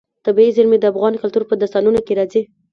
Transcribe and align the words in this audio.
طبیعي 0.25 0.51
زیرمې 0.55 0.77
د 0.79 0.85
افغان 0.91 1.13
کلتور 1.21 1.43
په 1.47 1.55
داستانونو 1.61 1.99
کې 2.05 2.13
راځي. 2.19 2.41